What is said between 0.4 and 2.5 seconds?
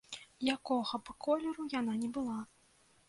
Якога б колеру яна ні была.